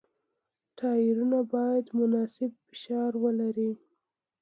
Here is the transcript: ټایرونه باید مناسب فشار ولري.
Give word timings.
ټایرونه 0.77 1.39
باید 1.53 1.85
مناسب 1.99 2.51
فشار 2.65 3.11
ولري. 3.23 3.71